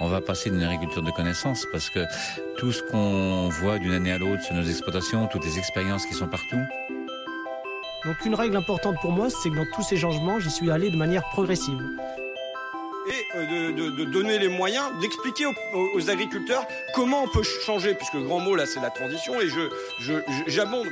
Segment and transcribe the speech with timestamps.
[0.00, 2.00] on va passer d'une agriculture de connaissance parce que
[2.58, 6.14] tout ce qu'on voit d'une année à l'autre sur nos exploitations, toutes les expériences qui
[6.14, 6.60] sont partout.
[8.06, 10.90] Donc une règle importante pour moi, c'est que dans tous ces changements, j'y suis allé
[10.90, 11.78] de manière progressive.
[13.08, 15.54] Et euh, de, de- de donner les moyens d'expliquer aux,
[15.94, 19.48] aux agriculteurs comment on peut changer, puisque le grand mot là c'est la transition, et
[19.48, 19.60] je
[20.00, 20.86] je- je- j'abonde.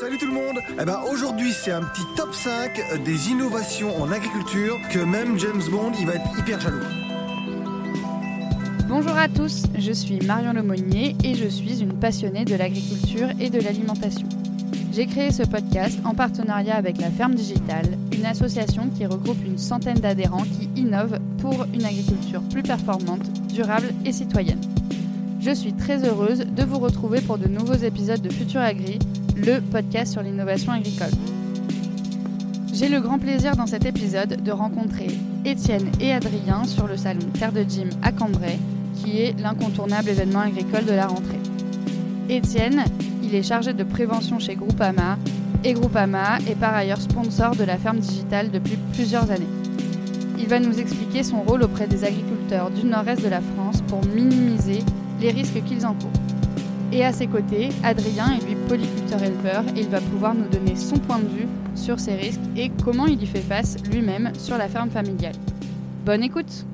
[0.00, 4.10] Salut tout le monde Eh ben aujourd'hui c'est un petit top 5 des innovations en
[4.10, 6.80] agriculture que même James Bond il va être hyper jaloux.
[8.88, 13.50] Bonjour à tous, je suis Marion Lemonnier et je suis une passionnée de l'agriculture et
[13.50, 14.28] de l'alimentation.
[14.92, 19.58] J'ai créé ce podcast en partenariat avec la Ferme Digitale, une association qui regroupe une
[19.58, 24.60] centaine d'adhérents qui innovent pour une agriculture plus performante, durable et citoyenne.
[25.40, 29.00] Je suis très heureuse de vous retrouver pour de nouveaux épisodes de Futur Agri,
[29.36, 31.10] le podcast sur l'innovation agricole.
[32.72, 35.08] J'ai le grand plaisir dans cet épisode de rencontrer
[35.44, 38.58] Étienne et Adrien sur le salon Terre de Gym à Cambrai,
[38.96, 41.38] qui est l'incontournable événement agricole de la rentrée.
[42.28, 42.84] Étienne,
[43.22, 45.18] il est chargé de prévention chez Groupama
[45.64, 49.46] et Groupama est par ailleurs sponsor de la ferme digitale depuis plusieurs années.
[50.38, 54.04] Il va nous expliquer son rôle auprès des agriculteurs du nord-est de la France pour
[54.04, 54.80] minimiser
[55.20, 56.10] les risques qu'ils encourent.
[56.92, 60.76] Et à ses côtés, Adrien est lui polyculteur éleveur et il va pouvoir nous donner
[60.76, 64.56] son point de vue sur ces risques et comment il y fait face lui-même sur
[64.56, 65.34] la ferme familiale.
[66.04, 66.64] Bonne écoute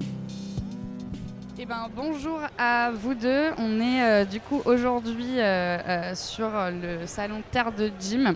[1.73, 3.48] ben, bonjour à vous deux.
[3.56, 8.34] On est euh, du coup aujourd'hui euh, euh, sur le salon Terre de Gym.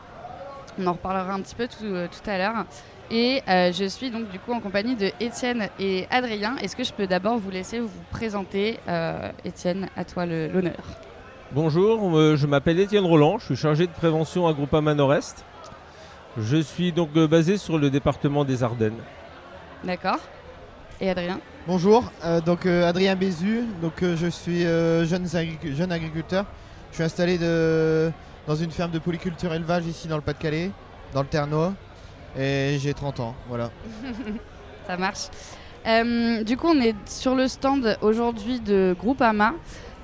[0.78, 2.65] On en reparlera un petit peu tout, tout à l'heure.
[3.11, 6.56] Et je suis donc du coup en compagnie de Étienne et Adrien.
[6.62, 8.81] Est-ce que je peux d'abord vous laisser vous présenter
[9.45, 10.83] Étienne, à toi l'honneur?
[11.53, 15.45] Bonjour, je m'appelle Étienne Roland, je suis chargé de prévention à Groupama Nord-Est.
[16.39, 19.00] Je suis donc basé sur le département des Ardennes.
[19.84, 20.21] D'accord
[21.00, 21.39] Et Adrien?
[21.67, 26.45] Bonjour, euh, donc euh, Adrien Bézu, donc euh, je suis jeune, agric- jeune agriculteur.
[26.91, 27.38] Je suis installé
[28.47, 30.71] dans une ferme de polyculture élevage ici dans le Pas-de-Calais,
[31.12, 31.72] dans le Ternois,
[32.38, 33.71] et j'ai 30 ans, voilà.
[34.87, 35.27] Ça marche.
[36.44, 39.53] Du coup, on est sur le stand aujourd'hui de Groupama.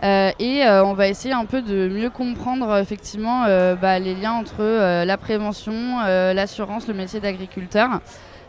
[0.03, 3.45] et on va essayer un peu de mieux comprendre effectivement
[3.81, 6.01] bah, les liens entre la prévention,
[6.35, 8.01] l'assurance, le métier d'agriculteur.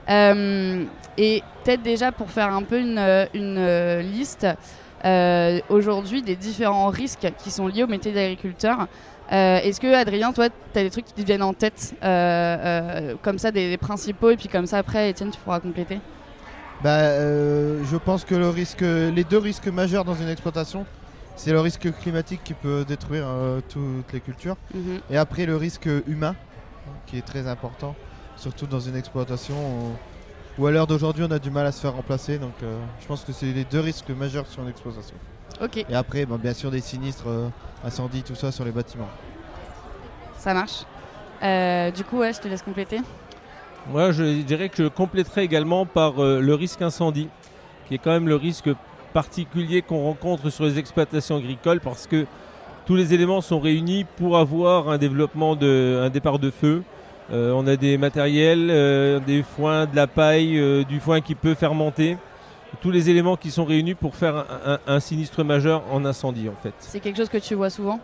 [0.09, 0.83] Euh,
[1.17, 4.47] et peut-être déjà pour faire un peu une, euh, une, liste
[5.05, 8.87] euh, aujourd'hui des différents risques qui sont liés au métier d'agriculteur.
[9.31, 12.07] Euh, Est-ce que Adrien, toi, tu as des trucs qui te viennent en tête euh,
[13.11, 15.99] euh, comme ça, des, des principaux, et puis comme ça après, Étienne, tu pourras compléter?
[16.83, 20.85] Bah, je pense que le risque, les deux risques majeurs dans une exploitation,
[21.37, 23.25] c'est le risque climatique qui peut détruire
[23.69, 24.99] toutes les cultures, Mhm.
[25.09, 26.35] et après le risque humain,
[27.05, 27.95] qui est très important,
[28.37, 31.81] surtout dans une exploitation où, où à l'heure d'aujourd'hui on a du mal à se
[31.81, 32.37] faire remplacer.
[32.37, 35.15] Donc euh, je pense que c'est les deux risques majeurs sur une exploitation.
[35.61, 37.47] Ok, Et après, bien sûr, des sinistres, euh,
[37.83, 39.09] incendies, tout ça sur les bâtiments.
[40.37, 40.83] ça marche.
[41.43, 42.99] Euh, du coup, ouais, je te laisse compléter.
[43.89, 47.27] Moi, je dirais que je compléterai également par euh, le risque incendie,
[47.87, 48.69] qui est quand même le risque
[49.13, 52.25] particulier qu'on rencontre sur les exploitations agricoles parce que
[52.85, 56.81] tous les éléments sont réunis pour avoir un développement de un départ de feu.
[57.31, 61.35] Euh, on a des matériels, euh, des foins, de la paille, euh, du foin qui
[61.35, 62.17] peut fermenter.
[62.81, 66.49] Tous les éléments qui sont réunis pour faire un, un- un sinistre majeur en incendie
[66.49, 66.73] en fait.
[66.79, 67.99] C'est quelque chose que tu vois souvent?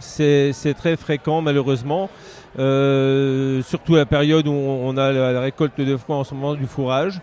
[0.00, 2.08] C'est c'est très fréquent malheureusement,
[2.58, 6.24] Euh, surtout à la période où on on a la, la récolte de foin en
[6.24, 7.20] ce moment du fourrage,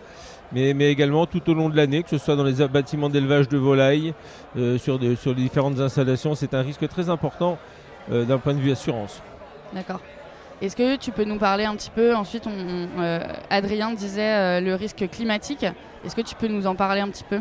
[0.52, 3.48] mais, mais également tout au long de l'année, que ce soit dans les bâtiments d'élevage
[3.48, 4.12] de volailles,
[4.58, 7.58] euh, sur, de- sur les différentes installations, c'est un risque très important
[8.10, 9.22] euh, d'un point de vue assurance.
[9.74, 10.00] D'accord.
[10.62, 13.18] Est-ce que tu peux nous parler un petit peu Ensuite, on, euh,
[13.50, 15.66] Adrien disait euh, le risque climatique.
[16.04, 17.40] Est-ce que tu peux nous en parler un petit peu?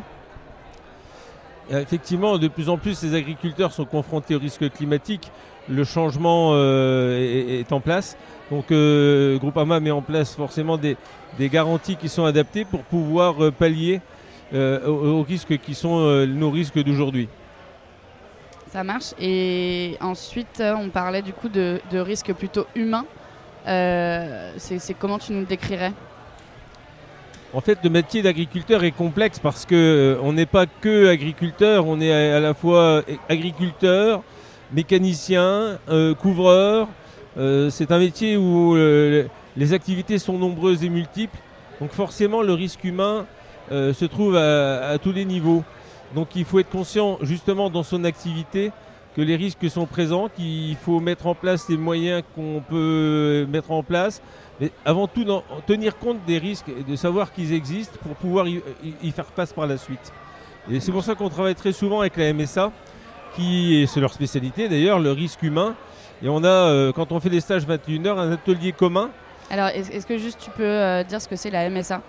[1.71, 5.31] Euh, Effectivement, de plus en plus, les agriculteurs sont confrontés au risque climatique.
[5.69, 8.17] Le changement est, en place.
[8.49, 8.73] Donc,
[9.39, 10.97] Groupama met en place forcément des,
[11.39, 14.01] garanties qui sont adaptées pour pouvoir pallier
[14.51, 17.29] aux, risques qui sont nos risques d'aujourd'hui.
[18.71, 19.13] Ça marche.
[19.19, 23.06] Et ensuite, euh, on parlait du coup de, de risques plutôt humains.
[23.68, 25.91] Euh, c'est comment tu nous le décrirais?
[27.53, 31.85] En fait, le métier d'agriculteur est complexe parce que euh, on n'est pas que agriculteur,
[31.85, 34.23] on est à, la fois agriculteur,
[34.71, 36.88] mécanicien, euh, couvreur.
[37.38, 39.25] Euh, c'est un métier où euh,
[39.57, 41.38] les activités sont nombreuses et multiples.
[41.81, 43.25] Donc forcément, le risque humain
[43.74, 45.65] euh, se trouve à tous les niveaux.
[46.16, 48.72] Donc il faut être conscient justement dans son activité
[49.16, 53.72] que les risques sont présents, qu'il faut mettre en place les moyens qu'on peut mettre
[53.72, 54.22] en place,
[54.60, 55.25] mais avant tout
[55.68, 59.68] tenir compte des risques et de savoir qu'ils existent pour pouvoir y, faire face par
[59.68, 60.13] la suite.
[60.69, 62.72] Et c'est pour ça qu'on travaille très souvent avec la MSA,
[63.36, 65.75] qui est, c'est leur spécialité d'ailleurs, le risque humain.
[66.24, 69.10] Et on a, euh, quand on fait des stages 21 heures, un atelier commun.
[69.50, 72.02] Alors, est-ce est-ce que juste tu peux euh, dire ce que c'est la MSA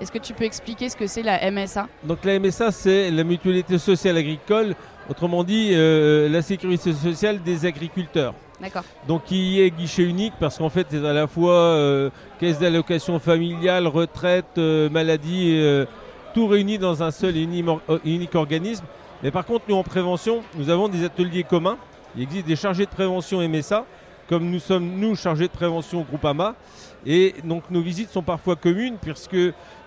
[0.00, 3.24] Est-ce que tu peux expliquer ce que c'est la MSA Donc la MSA, c'est la
[3.24, 4.74] mutualité sociale agricole,
[5.10, 8.34] autrement dit, euh, la sécurité sociale des agriculteurs.
[8.60, 8.84] D'accord.
[9.06, 12.10] Donc il est guichet unique parce qu'en fait c'est à la fois euh,
[12.40, 15.60] caisse d'allocation familiale, retraite, euh, maladie,
[16.34, 17.64] tout réuni dans un seul et uni-
[18.04, 18.84] unique organisme.
[19.22, 21.76] Mais par contre nous en prévention, nous avons des ateliers communs.
[22.16, 23.84] Il existe des chargés de prévention MSA,
[24.28, 26.54] comme nous sommes nous chargés de prévention Groupama.
[27.06, 29.36] Et donc nos visites sont parfois communes puisque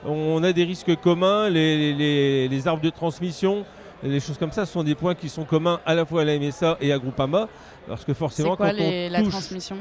[0.05, 3.65] on a des risques communs, les, les- les arbres de transmission,
[4.03, 6.37] les choses comme ça sont des points qui sont communs à la fois à la
[6.39, 7.47] MSA et à Groupama.
[7.87, 9.29] Parce que C'est forcément quoi quand les- on la touche...
[9.29, 9.77] transmission?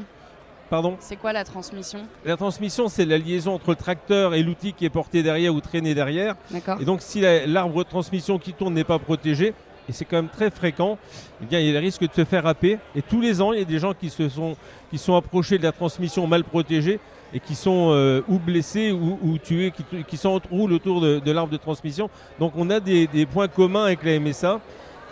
[0.69, 0.95] Pardon?
[0.99, 1.99] C'est quoi la transmission?
[2.23, 5.59] La transmission, c'est la liaison entre le tracteur et l'outil qui est porté derrière ou
[5.59, 6.35] traîné derrière.
[6.79, 9.53] Et donc, si la- l'arbre de transmission qui tourne n'est pas protégé,
[9.89, 10.97] et c'est quand même très fréquent,
[11.41, 12.77] eh bien, il y a le risque de se faire happer.
[12.95, 14.55] Et tous les ans, il y a des gens qui se sont,
[14.89, 16.99] qui sont approchés de la transmission mal protégée
[17.33, 21.57] et qui sont euh, ou blessés ou, tués, qui, qui s'enroulent autour de, l'arbre de
[21.57, 22.09] transmission.
[22.39, 24.59] Donc, on a des, points communs avec la MSA.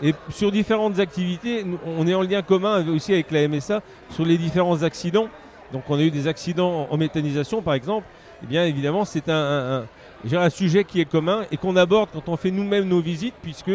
[0.02, 3.82] Et sur différentes activités, on est en lien commun aussi avec la MSA
[4.12, 5.28] sur les différents accidents.
[5.74, 8.06] Donc on a eu des accidents en- méthanisation par exemple.
[8.42, 9.86] Eh bien évidemment c'est un-
[10.34, 13.72] un- sujet qui est commun et qu'on aborde quand on fait nous-mêmes nos visites puisque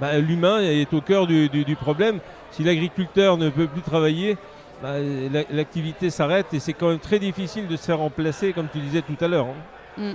[0.00, 2.18] bah, l'humain est au cœur du, problème.
[2.50, 4.36] Si l'agriculteur ne peut plus travailler,
[4.82, 4.94] bah,
[5.32, 8.78] la- l'activité s'arrête et c'est quand même très difficile de se faire remplacer comme tu
[8.78, 9.46] disais tout à l'heure.
[9.98, 10.12] hein.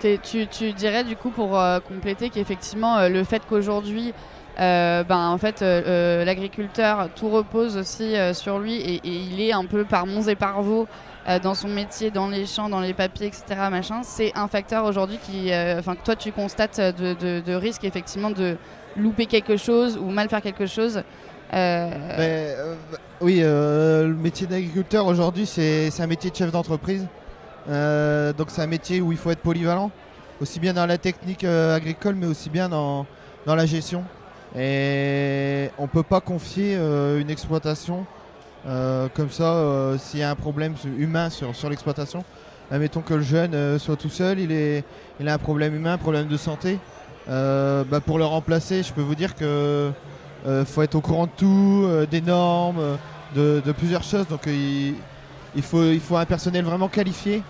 [0.00, 4.12] T'es- Tu, dirais du coup pour euh, compléter qu'effectivement euh, le fait qu'aujourd'hui
[4.58, 9.64] euh, ben, en fait l'agriculteur tout repose aussi sur lui et, et il est un
[9.64, 10.86] peu par monts et par vaux
[11.28, 13.44] euh, dans son métier, dans les champs, dans les papiers, etc.
[13.70, 18.30] Machin, c'est un facteur aujourd'hui qui, euh, enfin que toi tu constates de, risque effectivement
[18.30, 18.56] de
[18.96, 21.02] louper quelque chose ou mal faire quelque chose.
[21.54, 22.74] Euh,
[23.20, 27.06] oui, le métier d'agriculteur aujourd'hui, c'est un métier de chef d'entreprise.
[27.68, 29.92] Donc c'est un métier où il faut être polyvalent,
[30.40, 33.06] aussi bien dans la technique agricole, mais aussi bien dans,
[33.46, 34.02] dans la gestion.
[34.58, 38.06] Et on ne peut pas confier une exploitation
[38.64, 42.24] comme ça euh, s'il y a un problème humain sur, sur l'exploitation.
[42.70, 44.84] Admettons que le jeune euh, soit tout seul, il, est,
[45.20, 46.78] il a un problème humain, un problème de santé.
[47.28, 49.90] Euh, bah, pour le remplacer, je peux vous dire que
[50.46, 52.96] euh, faut être au courant de tout, euh, des normes, euh,
[53.34, 54.26] de, de plusieurs choses.
[54.28, 54.94] Donc euh, il,
[55.54, 57.42] il faut, il faut un personnel vraiment qualifié.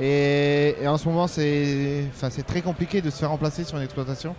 [0.00, 2.10] Et, et en ce moment, c'est
[2.46, 4.34] très compliqué de se faire remplacer sur une exploitation.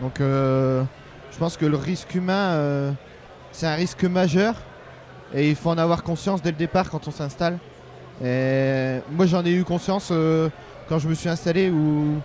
[0.00, 0.82] Donc euh,
[1.30, 2.92] je pense que le risque humain, euh,
[3.52, 4.54] c'est un risque majeur.
[5.34, 7.58] Et il faut en avoir conscience dès le départ quand on s'installe.
[8.22, 10.48] Et moi, j'en ai eu conscience euh,
[10.88, 12.16] quand je me suis installé ou,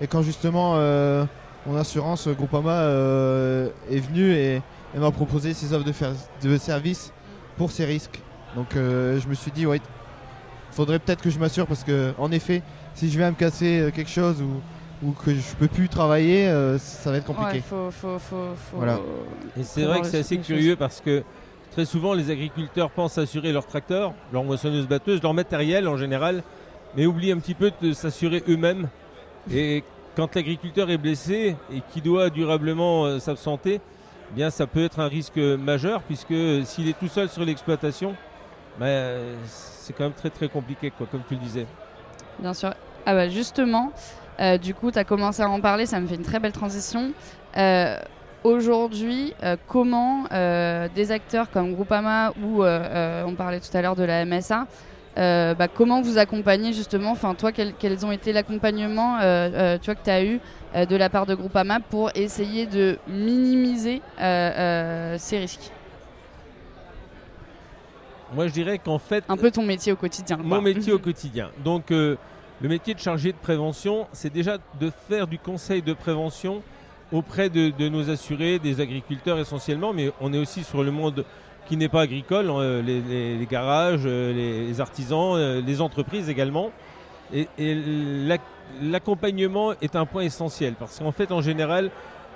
[0.00, 1.24] et quand justement euh,
[1.66, 4.62] mon assurance euh, Groupama euh, est venue et,
[4.94, 7.12] et m'a proposé ses offres de, de service
[7.56, 8.20] pour ces risques.
[8.56, 9.80] Donc euh, je me suis dit, ouais,
[10.70, 12.62] faudrait peut-être que je m'assure parce que, en effet,
[12.94, 16.78] si je viens me casser quelque chose ou, ou que je peux plus travailler, euh,
[16.78, 17.54] ça va être compliqué.
[17.54, 18.36] ouais, faut, faut, faut,
[18.70, 18.98] faut- Voilà.
[19.58, 21.22] Et c'est vrai que c'est assez curieux parce que
[21.72, 26.42] très souvent les agriculteurs pensent assurer leur tracteur, leur moissonneuse batteuse, leur matériel en général,
[26.96, 28.88] mais oublient un petit peu de s'assurer eux-mêmes.
[29.52, 29.82] Et
[30.14, 33.80] quand l'agriculteur est blessé et qui doit durablement euh, s'absenter,
[34.30, 38.14] eh bien ça peut être un risque majeur puisque s'il est tout seul sur l'exploitation,
[38.78, 41.66] ben, c'est quand même très très compliqué comme tu le disais.
[42.38, 42.74] Bien sûr.
[43.04, 43.92] Ah bah justement,
[44.40, 46.52] euh, du coup, tu as commencé à en parler, ça me fait une très belle
[46.52, 47.12] transition.
[47.56, 47.98] Euh,
[48.44, 53.94] Aujourd'hui, euh, comment euh, des acteurs comme Groupama ou euh, on parlait tout à l'heure
[53.94, 54.66] de la MSA,
[55.16, 60.02] bah, comment vous accompagnez justement, enfin toi, quel- quels ont été l'accompagnement tu vois, que
[60.04, 60.40] tu as eu
[60.74, 65.70] de la part de Groupama pour essayer de minimiser ces risques?
[68.34, 70.36] Moi je dirais qu'en fait Un peu ton métier au quotidien.
[70.36, 70.46] quoi.
[70.46, 71.50] mon métier au quotidien.
[71.62, 72.16] Donc le
[72.62, 76.62] métier de chargé de prévention, c'est déjà de faire du conseil de prévention
[77.12, 81.24] auprès de, nos assurés, des agriculteurs essentiellement, mais on est aussi sur le monde
[81.68, 84.32] qui n'est pas agricole, euh, les, garages, euh,
[84.68, 86.70] les, artisans, euh, les entreprises également.
[87.32, 87.74] Et, et
[88.26, 88.40] l'ac-
[88.82, 91.90] l'accompagnement est un point essentiel parce qu'en fait, en général,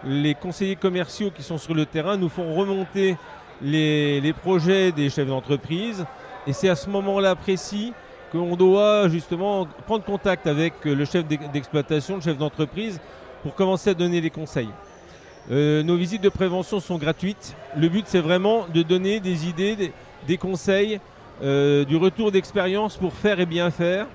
[0.04, 3.16] les conseillers commerciaux qui sont sur le terrain nous font remonter
[3.62, 6.04] les, les projets des chefs d'entreprise.
[6.46, 7.92] Et c'est à ce moment-là précis
[8.30, 13.00] qu'on doit justement prendre contact avec le chef d'ex- d'exploitation, le chef d'entreprise,
[13.46, 14.70] pour commencer à donner les conseils.
[15.52, 17.54] Euh, nos visites de prévention sont gratuites.
[17.76, 19.92] Le but, c'est vraiment de donner des idées, des,
[20.26, 20.98] des conseils,
[21.44, 24.08] euh, du retour d'expérience pour faire et bien faire.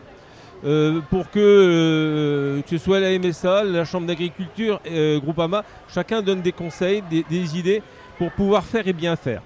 [0.65, 4.81] euh, pour que, que ce soit la MSA, la Chambre d'agriculture,
[5.23, 7.81] Groupama, chacun donne des conseils, des, des idées
[8.17, 9.41] pour pouvoir faire et bien faire.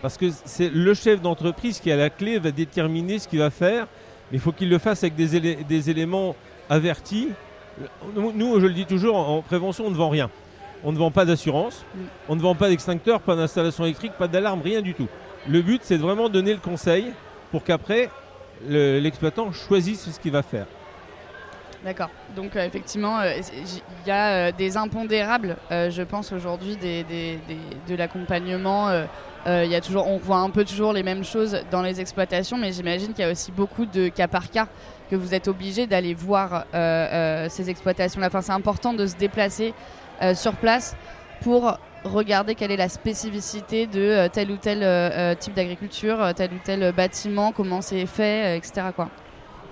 [0.00, 3.50] Parce que c'est le chef d'entreprise qui, à la clé, va déterminer ce qu'il va
[3.50, 3.86] faire,
[4.32, 6.34] mais il faut qu'il le fasse avec des, des éléments
[6.70, 7.28] avertis.
[8.14, 10.30] Nous, je le dis toujours, en en prévention, on ne vend rien.
[10.84, 11.98] On ne vend pas d'assurance, Mm.
[12.28, 15.08] on ne vend pas d'extincteur, pas d'installation électrique, pas d'alarme, rien du tout.
[15.48, 17.12] Le but, c'est de vraiment donner le conseil
[17.50, 18.10] pour qu'après,
[18.68, 20.66] le- l'exploitant choisisse ce qu'il va faire.
[21.84, 22.08] D'accord.
[22.34, 27.38] Donc euh, effectivement, euh, il y a euh, des impondérables, je pense aujourd'hui, des, des-
[27.48, 28.88] des- de l'accompagnement.
[29.46, 32.58] Euh, y a toujours, on voit un peu toujours les mêmes choses dans les exploitations,
[32.58, 34.66] mais j'imagine qu'il y a aussi beaucoup de cas par cas
[35.08, 38.26] que vous êtes obligé d'aller voir euh, euh, ces exploitations-là.
[38.26, 39.72] Enfin, c'est important de se déplacer
[40.34, 40.96] sur place
[41.42, 46.90] pour regarder quelle est la spécificité de tel ou tel type d'agriculture, tel ou tel
[46.92, 48.86] bâtiment, comment c'est fait, etc.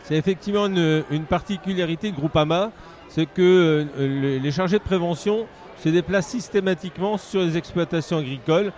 [0.02, 2.73] C'est effectivement une, particularité de Groupama,
[3.09, 5.47] c'est que le- les chargés de prévention
[5.78, 8.73] se déplacent systématiquement sur les exploitations agricoles,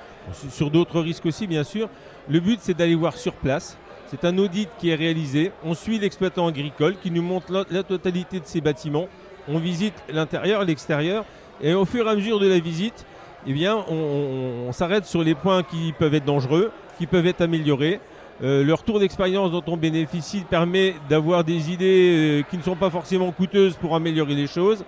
[0.50, 1.88] sur- d'autres risques aussi bien sûr.
[2.28, 3.76] Le but c'est d'aller voir sur place.
[4.08, 5.52] C'est un audit qui est réalisé.
[5.64, 9.08] On suit l'exploitant agricole qui nous montre la, totalité de ses bâtiments.
[9.48, 11.24] On visite l'intérieur, l'extérieur,
[11.60, 13.04] et au fur et à mesure de la visite,
[13.48, 18.00] eh bien, on s'arrête sur les points qui peuvent être dangereux, qui peuvent être améliorés.
[18.42, 22.76] Euh, le retour d'expérience dont on bénéficie permet d'avoir des idées euh, qui ne sont
[22.76, 24.84] pas forcément coûteuses pour améliorer les choses.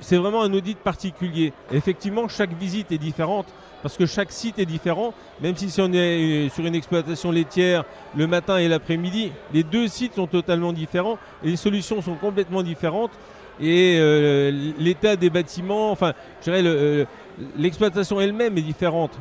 [0.00, 1.52] C'est vraiment un audit particulier.
[1.72, 3.46] Effectivement, chaque visite est différente
[3.82, 5.14] parce que chaque site est différent.
[5.40, 7.84] Même si on est euh, sur une exploitation laitière
[8.16, 13.12] le matin et l'après-midi, les deux sites sont totalement différents les solutions sont complètement différentes.
[13.60, 17.04] Et euh, l'état des bâtiments, enfin, je
[17.56, 19.18] l'exploitation elle-même est différente.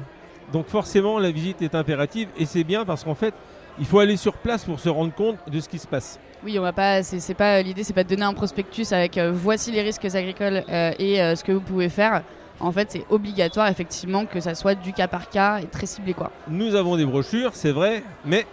[0.53, 3.33] Donc forcément, la visite est impérative et c'est bien parce qu'en fait,
[3.79, 6.19] il faut aller sur place pour se rendre compte de ce qui se passe.
[6.43, 7.03] Oui, on va pas.
[7.03, 10.63] C'est pas l'idée, c'est pas de donner un prospectus avec euh, voici les risques agricoles
[10.69, 12.23] euh, et euh, ce que vous pouvez faire.
[12.61, 16.13] En fait, c'est obligatoire effectivement que ça soit du cas par cas et très ciblé
[16.13, 16.31] quoi.
[16.49, 18.45] Nous avons des brochures, c'est vrai, mais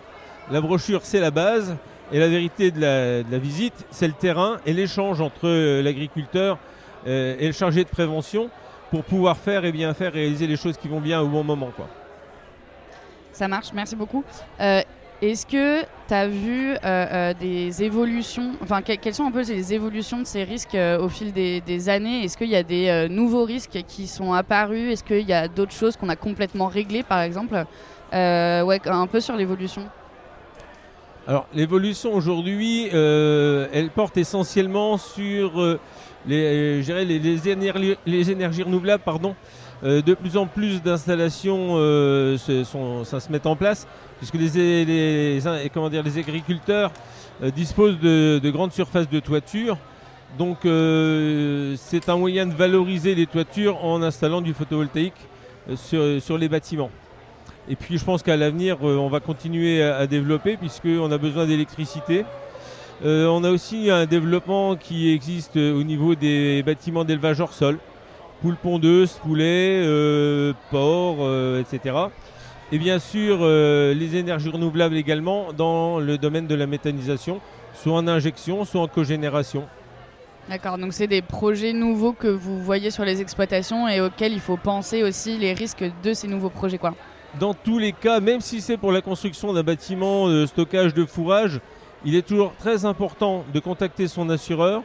[0.51, 1.77] la brochure c'est la base
[2.13, 5.49] et la vérité de la, de la visite, c'est le terrain et l'échange entre
[5.81, 6.57] l'agriculteur
[7.05, 8.49] et le chargé de prévention
[8.93, 11.73] pour pouvoir faire et bien faire, réaliser les choses qui vont bien au bon moment.
[11.75, 11.89] Quoi.
[13.37, 14.25] Ça marche, merci beaucoup.
[14.61, 14.81] Euh,
[15.23, 19.43] Est-ce que tu as vu euh, euh, des évolutions, enfin que- quelles sont un peu
[19.43, 22.25] les évolutions de ces risques euh, au fil des, années?
[22.25, 24.93] Est-ce qu'il y a des nouveaux risques qui sont apparus?
[24.93, 27.65] Est-ce qu'il y a d'autres choses qu'on a complètement réglées par exemple?
[28.13, 29.83] Un peu sur l'évolution.
[31.27, 35.79] Alors l'évolution aujourd'hui, elle porte essentiellement sur
[36.27, 39.03] les, les énergies renouvelables.
[39.03, 39.35] Pardon.
[39.85, 42.65] Euh, de plus en plus d'installations euh, se,
[43.05, 43.87] ça se met en place,
[44.19, 45.47] puisque les,
[46.19, 46.91] agriculteurs
[47.43, 49.77] euh, disposent de, de grandes surfaces de toiture.
[50.39, 50.59] Donc
[51.79, 55.15] c'est un moyen de valoriser les toitures en installant du photovoltaïque
[55.77, 56.91] sur, les bâtiments.
[57.71, 61.47] Et puis je pense qu'à l'avenir, on va continuer à, à développer puisqu'on a besoin
[61.47, 62.27] d'électricité.
[63.03, 67.79] On a aussi un développement qui existe au niveau des bâtiments d'élevage hors sol.
[68.43, 71.97] Poules pondeuses, poulets, euh, porcs, euh, etc.
[72.73, 77.41] Et bien sûr, euh, les énergies renouvelables également dans le domaine de la méthanisation,
[77.75, 79.65] soit en injection, soit en cogénération.
[80.49, 84.41] D'accord, donc c'est des projets nouveaux que vous voyez sur les exploitations et auxquels il
[84.41, 86.95] faut penser aussi les risques de ces nouveaux projets quoi.
[87.41, 91.05] dans tous les cas, même si c'est pour la construction d'un bâtiment de stockage de
[91.05, 91.61] fourrage,
[92.05, 94.83] il est toujours très important de contacter son assureur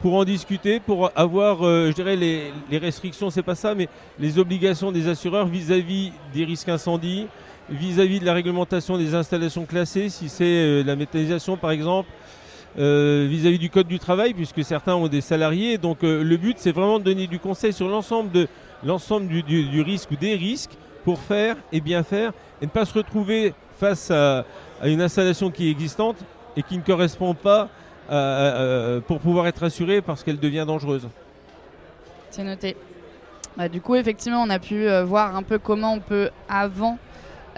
[0.00, 3.88] pour en discuter, pour avoir, euh, je dirais, les, restrictions, c'est pas ça, mais
[4.18, 7.26] les obligations des assureurs vis-à-vis des risques incendies,
[7.68, 12.08] vis-à-vis de la réglementation des installations classées, si c'est euh, la méthanisation par exemple,
[12.78, 15.76] euh, vis-à-vis du code du travail, puisque certains ont des salariés.
[15.76, 20.34] Donc le but, c'est vraiment de donner du conseil sur l'ensemble du risque ou des
[20.34, 20.72] risques
[21.04, 24.44] pour faire et bien faire et ne pas se retrouver face à,
[24.80, 26.16] à une installation qui est existante
[26.56, 27.68] et qui ne correspond pas
[28.10, 31.08] à- à- à- pour pouvoir être assurée parce qu'elle devient dangereuse.
[32.30, 32.76] C'est noté.
[33.56, 36.98] Bah, du coup, effectivement, on a pu euh, voir un peu comment on peut, avant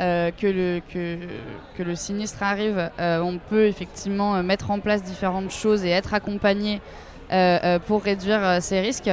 [0.00, 5.02] euh, que, le, que, le sinistre arrive, euh, on peut effectivement euh, mettre en place
[5.02, 6.80] différentes choses et être accompagné
[7.30, 9.10] euh, euh, pour réduire euh, ces risques.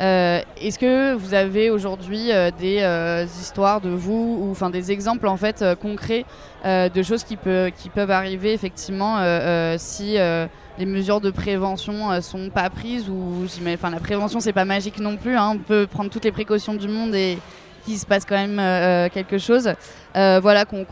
[0.00, 4.90] Euh, Est-ce que vous avez aujourd'hui euh, des euh, histoires de vous ou enfin des
[4.90, 6.24] exemples en fait euh, concrets
[6.64, 10.46] euh, de choses qui, peuvent arriver effectivement euh, euh, si euh,
[10.78, 14.64] les mesures de prévention euh, sont pas prises ou j'imagine- enfin la prévention c'est pas
[14.64, 15.52] magique non plus hein.
[15.54, 17.38] on peut prendre toutes les précautions du monde et
[17.84, 19.72] qu'il se passe quand même euh, euh, quelque chose
[20.16, 20.84] Euh, voilà qu'on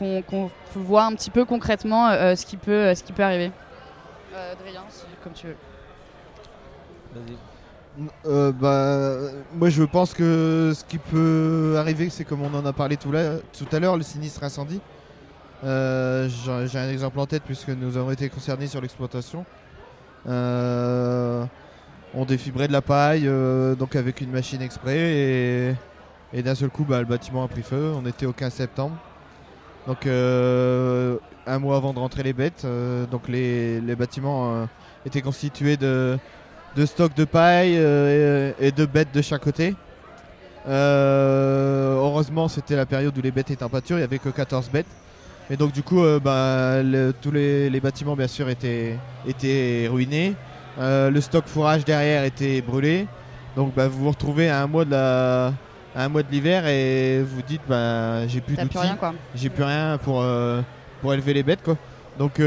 [0.74, 3.50] voit un petit peu concrètement euh, ce qui peut ce qui peut arriver
[4.34, 5.56] Euh, Adrien, si- comme tu veux.
[7.14, 7.36] Vas-y.
[8.26, 12.72] Euh, bah, moi je pense que ce qui peut arriver, c'est comme on en a
[12.72, 14.80] parlé tout, là- tout à l'heure, le sinistre incendie.
[15.64, 19.44] Euh, J'ai j'ai un exemple en tête puisque nous avons été concernés sur l'exploitation.
[20.28, 21.44] Euh,
[22.14, 25.74] on défibrait de la paille euh, donc avec une machine exprès
[26.32, 27.92] et, d'un seul coup bah, le bâtiment a pris feu.
[27.96, 28.96] On était au 15 septembre.
[29.86, 32.66] Donc euh, un mois avant de rentrer les bêtes,
[33.10, 34.68] donc les, bâtiments
[35.06, 36.18] étaient constitués de,
[36.84, 39.74] stocks de paille et, de bêtes de chaque côté.
[40.68, 44.70] Heureusement, c'était la période où les bêtes étaient en pâture, il n'y avait que 14
[44.70, 44.86] bêtes.
[45.50, 49.88] Et donc, du coup, euh, bah, le- tous les, les bâtiments, bien sûr, étaient, étaient
[49.90, 50.34] ruinés.
[50.78, 53.06] Euh, le stock fourrage derrière était brûlé.
[53.56, 55.52] Donc, bah, vous vous retrouvez à un mois de la-
[55.96, 58.78] à un mois de l'hiver et vous dites, bah, j'ai plus d'outils
[59.34, 60.60] j'ai plus rien pour, euh,
[61.00, 61.76] pour élever les bêtes quoi.
[62.16, 62.38] Donc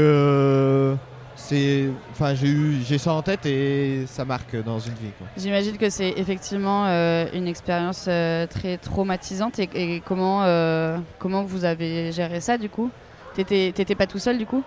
[1.46, 5.10] c'est enfin j'ai eu j'ai ça en tête et ça marque dans une vie.
[5.36, 11.42] J'imagine que c'est effectivement euh, une expérience euh, très traumatisante et, et comment, euh, comment
[11.42, 12.90] vous avez géré ça du coup?
[13.34, 14.62] T'étais pas tout seul du coup?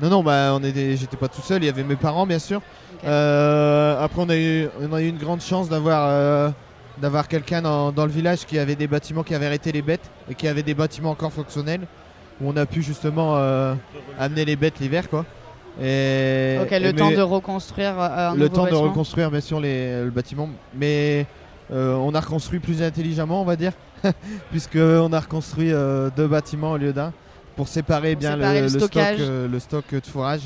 [0.00, 2.38] Non non bah on était j'étais pas tout seul, il y avait mes parents bien
[2.38, 2.60] sûr.
[3.02, 6.52] Après on a eu on a eu une grande chance d'avoir
[6.98, 10.08] d'avoir quelqu'un dans, dans le village qui avait des bâtiments qui avaient arrêté les bêtes
[10.30, 11.88] et qui avait des bâtiments encore fonctionnels
[12.40, 13.34] où on a pu justement
[14.18, 15.24] amener les bêtes l'hiver quoi.
[15.82, 18.88] Et, Ok, et le temps mes- de reconstruire euh, un le temps de bâtiment.
[18.88, 21.26] reconstruire bien sûr les, le bâtiment, mais
[21.72, 23.72] euh, on a reconstruit plus intelligemment, on va dire,
[24.50, 27.12] puisque on a reconstruit euh, deux bâtiments au lieu d'un
[27.56, 29.16] pour séparer Pour bien séparer le le, stock, stockage.
[29.20, 30.42] euh, le stock de fourrage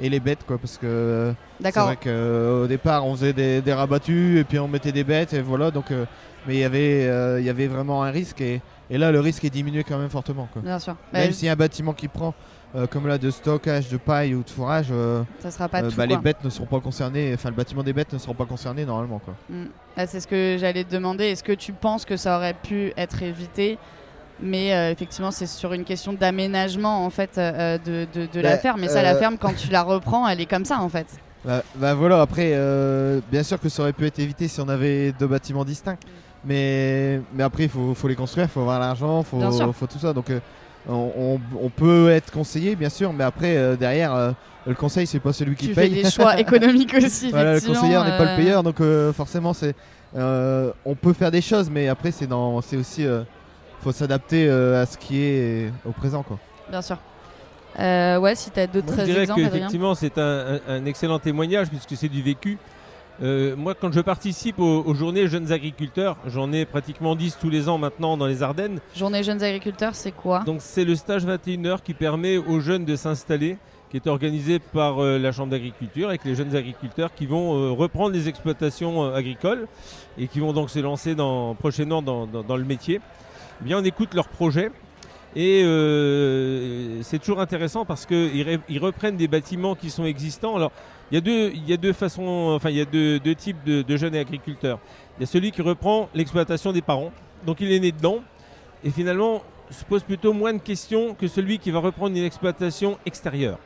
[0.00, 1.32] et les bêtes, quoi, parce que euh,
[1.62, 5.34] c'est vrai qu'au départ on faisait des, des rabattus et puis on mettait des bêtes
[5.34, 6.06] et voilà, donc euh,
[6.46, 9.20] mais il y avait euh, il y avait vraiment un risque et, et là le
[9.20, 10.62] risque est diminué quand même fortement, quoi.
[10.62, 10.96] Bien sûr.
[11.12, 12.32] Même Bah, s'il y a un bâtiment qui prend
[12.76, 14.88] euh, comme là de stockage de paille ou de fourrage.
[14.92, 15.96] euh, ça sera pas euh, tout.
[15.96, 18.44] bah, les bêtes ne seront pas concernées, enfin le bâtiment des bêtes ne seront pas
[18.44, 19.34] concernés normalement quoi.
[19.48, 19.64] Mm.
[19.96, 21.24] Ah, c'est ce que j'allais te demander.
[21.24, 23.76] Est-ce que tu penses que ça aurait pu être évité?
[24.42, 28.06] Mais euh, effectivement, c'est sur une question d'aménagement en fait de,
[28.40, 28.80] la Bah, ferme.
[28.80, 31.06] Mais ça, la ferme, quand tu la reprends, elle est comme ça en fait.
[31.44, 32.50] Bah, bah voilà, après,
[33.30, 35.98] bien sûr que ça aurait pu être évité si on avait deux bâtiments distincts.
[36.44, 39.86] Mais, mais après, il faut, faut les construire, il faut avoir l'argent, il faut, faut
[39.86, 40.14] tout ça.
[40.14, 40.30] Donc
[40.88, 44.32] on, on- on peut être conseillé, bien sûr, mais après, euh, derrière, euh,
[44.66, 45.94] le conseil, c'est pas celui qui Tu paye.
[45.94, 47.30] fais des choix économiques aussi.
[47.30, 49.74] voilà, le conseiller n'est pas euh, le payeur, donc euh, forcément, c'est,
[50.16, 53.22] euh, on peut faire des choses, mais après, c'est, dans, c'est aussi, euh,
[53.82, 56.22] faut s'adapter euh, à ce qui est au présent.
[56.22, 56.38] Quoi.
[56.70, 56.98] Bien sûr.
[57.78, 61.18] Euh, ouais, si t'as d'autres Moi, je dirais exemples, qu'effectivement, c'est un, un- un excellent
[61.20, 62.58] témoignage puisque c'est du vécu.
[63.22, 67.50] Euh, moi, quand je participe aux, aux journées jeunes agriculteurs, j'en ai pratiquement 10 tous
[67.50, 68.80] les ans maintenant dans les Ardennes.
[68.96, 70.40] Journée jeunes agriculteurs, c'est quoi?
[70.40, 73.58] Donc, c'est le stage 21 heures qui permet aux jeunes de s'installer,
[73.90, 77.70] qui est organisé par euh, la Chambre d'agriculture avec les jeunes agriculteurs qui vont euh,
[77.72, 79.66] reprendre les exploitations agricoles
[80.16, 83.00] et qui vont donc se lancer dans, prochainement dans, dans- dans le métier.
[83.60, 84.70] Eh bien, on écoute leurs projets.
[85.36, 90.56] Et euh, c'est toujours intéressant parce qu'ils ils reprennent des bâtiments qui sont existants.
[90.56, 90.72] Alors,
[91.10, 93.62] il y a deux, il y a deux façons, enfin, il y a deux, types
[93.64, 94.78] de, de jeunes agriculteurs.
[95.18, 97.12] Il y a celui qui reprend l'exploitation des parents,
[97.46, 98.20] donc il est né dedans,
[98.84, 102.98] et finalement se pose plutôt moins de questions que celui qui va reprendre une exploitation
[103.06, 103.58] extérieure.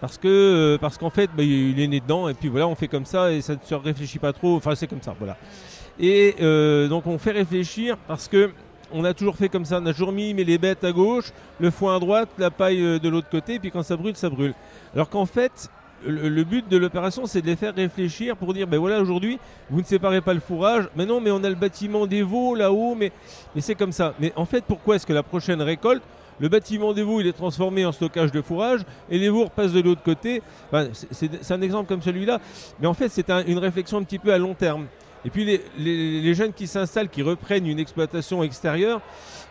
[0.00, 2.74] Parce que euh, parce qu'en fait, bah, il est né dedans, et puis voilà, on
[2.74, 4.56] fait comme ça, et ça ne se réfléchit pas trop.
[4.56, 5.36] Enfin, c'est comme ça, voilà.
[5.98, 8.52] Et euh, donc on fait réfléchir parce que
[8.92, 11.70] on a toujours fait comme ça, on a toujours mis les bêtes à gauche, le
[11.70, 14.54] foin à droite, la paille euh, de l'autre côté, puis quand ça brûle, ça brûle.
[14.94, 15.70] Alors qu'en fait,
[16.06, 19.80] le, but de l'opération, c'est de les faire réfléchir pour dire, ben voilà, aujourd'hui, vous
[19.80, 22.94] ne séparez pas le fourrage, mais non, mais on a le bâtiment des veaux là-haut,
[22.94, 23.12] mais,
[23.58, 24.14] c'est comme ça.
[24.20, 26.02] Mais en fait, pourquoi est-ce que la prochaine récolte,
[26.40, 29.72] le bâtiment des veaux, il est transformé en stockage de fourrage, et les veaux repassent
[29.72, 30.40] de l'autre côté?
[30.70, 32.38] Enfin, c'est- un exemple comme celui-là,
[32.80, 34.86] mais en fait, c'est un- une réflexion un petit peu à long terme.
[35.24, 39.00] Et puis les, jeunes qui s'installent, qui reprennent une exploitation extérieure,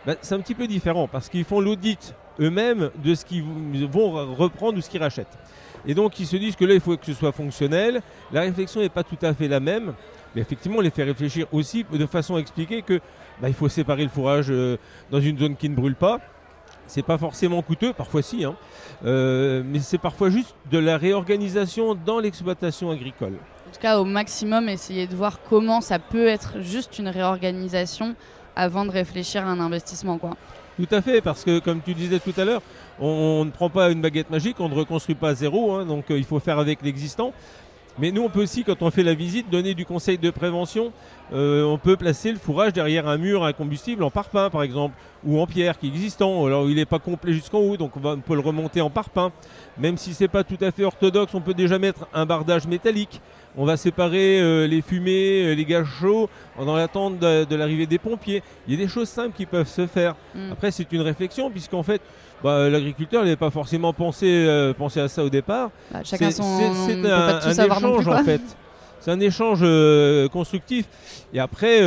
[0.06, 4.12] bah, c'est un petit peu différent parce qu'ils font l'audit eux-mêmes de ce qu'ils vont
[4.14, 5.38] re- reprendre ou ce qu'ils rachètent.
[5.86, 8.02] Et donc ils se disent que là, il faut que ce soit fonctionnel.
[8.32, 9.94] La réflexion n'est pas tout à fait la même.
[10.34, 13.00] Mais effectivement, on les fait réfléchir aussi de façon à expliquer que
[13.40, 14.76] bah, il faut séparer le fourrage euh,
[15.10, 16.20] dans une zone qui ne brûle pas.
[16.86, 18.56] C'est pas forcément coûteux, parfois si, hein.
[19.04, 23.34] Euh, mais c'est parfois juste de la réorganisation dans l'exploitation agricole.
[23.68, 28.16] En tout cas, au maximum, essayer de voir comment ça peut être juste une réorganisation
[28.56, 30.16] avant de réfléchir à un investissement.
[30.16, 30.38] Quoi.
[30.78, 32.62] Tout à fait, parce que comme tu disais tout à l'heure,
[32.98, 36.10] on, ne prend pas une baguette magique, on ne reconstruit pas à zéro, hein, donc
[36.10, 37.34] euh, il faut faire avec l'existant.
[37.98, 40.92] Mais nous, on peut aussi, quand on fait la visite, donner du conseil de prévention.
[41.32, 44.94] Euh, on peut placer le fourrage derrière un mur à combustible en parpaing, par exemple,
[45.26, 46.46] ou en pierre qui est existant.
[46.46, 49.30] Alors, il n'est pas complet jusqu'en haut, donc on peut le remonter en parpaing.
[49.76, 53.20] Même si c'est pas tout à fait orthodoxe, on peut déjà mettre un bardage métallique.
[53.56, 57.86] On va séparer euh, les fumées, euh, les gaz chauds dans l'attente de, de l'arrivée
[57.86, 58.42] des pompiers.
[58.66, 60.14] Il y a des choses simples qui peuvent se faire.
[60.34, 60.52] Mm.
[60.52, 62.00] Après, c'est une réflexion, puisqu'en fait,
[62.42, 65.70] bah, l'agriculteur n'avait pas forcément pensé, euh, pensé à ça au départ.
[65.90, 66.58] Bah, chacun C'est- son.
[66.86, 68.40] c'est- un, échange plus, en fait.
[69.00, 70.86] C'est un échange euh, constructif.
[71.32, 71.78] Et après,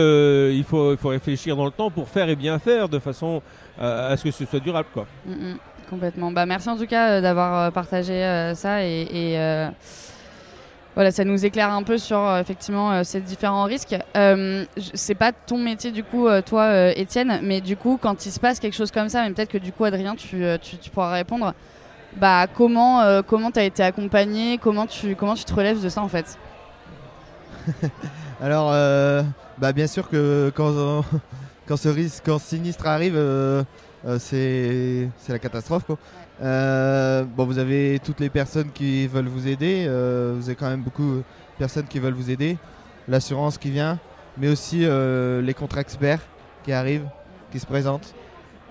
[0.53, 3.41] il, faut, il faut réfléchir dans le temps pour faire et bien faire de façon
[3.79, 4.87] à, ce que ce soit durable.
[4.93, 5.05] Quoi.
[5.25, 5.57] Mm, mm,
[5.89, 6.31] complètement.
[6.31, 9.67] Bah, merci en tout cas d'avoir partagé ça et, et,
[11.01, 13.95] voilà, ça nous éclaire un peu sur euh, effectivement euh, ces différents risques.
[14.15, 18.39] Euh, c'est pas ton métier du coup, toi, Étienne, mais du coup, quand il se
[18.39, 20.37] passe quelque chose comme ça, mais peut-être que du coup, Adrien, tu,
[20.93, 21.55] pourras répondre.
[22.17, 24.59] Bah, comment euh, comment t'as été accompagné?
[24.59, 26.37] Comment tu comment tu te relèves de ça en fait?
[28.39, 28.69] Alors,
[29.57, 31.03] bah, bien sûr que quand,
[31.71, 33.63] quand ce risque, quand ce sinistre arrive, euh,
[34.05, 35.85] euh, c'est la catastrophe.
[35.85, 35.97] Quoi.
[36.41, 39.85] Euh, bon, vous avez toutes les personnes qui veulent vous aider.
[39.85, 41.23] vous avez quand même beaucoup de
[41.57, 42.57] personnes qui veulent vous aider.
[43.07, 43.99] L'assurance qui vient,
[44.37, 46.19] mais aussi les contrats experts
[46.65, 47.07] qui arrivent,
[47.53, 48.13] qui se présentent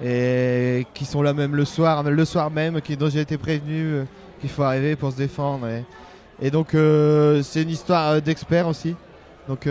[0.05, 4.05] et qui sont là même le soir, le soir même, qui, dont j'ai été prévenu
[4.43, 5.67] qu'il faut arriver pour se défendre.
[5.69, 5.85] Et,
[6.43, 8.95] et donc, c'est une histoire d'experts aussi.
[9.49, 9.67] Donc